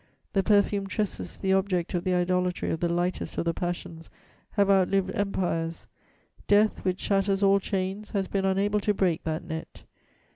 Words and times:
The 0.33 0.41
perfumed 0.41 0.89
tresses, 0.89 1.37
the 1.37 1.53
object 1.53 1.93
of 1.93 2.03
the 2.05 2.15
idolatry 2.15 2.71
of 2.71 2.79
the 2.79 2.89
lightest 2.89 3.37
of 3.37 3.45
the 3.45 3.53
passions, 3.53 4.09
have 4.53 4.67
outlived 4.67 5.11
empires; 5.13 5.85
death, 6.47 6.83
which 6.83 6.99
shatters 6.99 7.43
all 7.43 7.59
chains, 7.59 8.09
has 8.09 8.27
been 8.27 8.43
unable 8.43 8.79
to 8.79 8.95
break 8.95 9.23
that 9.25 9.43
net. 9.43 9.83